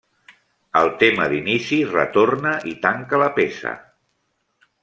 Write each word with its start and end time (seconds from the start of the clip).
El 0.79 0.89
tema 1.03 1.27
d'inici 1.33 1.79
retorna 1.91 2.57
i 2.73 2.75
tanca 2.87 3.23
la 3.25 3.29
peça. 3.39 3.79